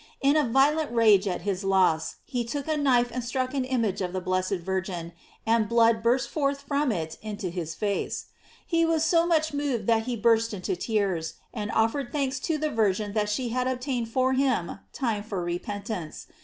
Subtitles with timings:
[0.19, 4.01] In a violent rage at his loss, he took a knife and struck an image
[4.01, 5.13] of the blessed Virgin,
[5.45, 8.25] and blood burst forth from it into his face.
[8.65, 12.57] He was so much moved that he burst into tears, and offer ed thanks to
[12.57, 16.25] the Virgin that she had obtained for him time for repentance.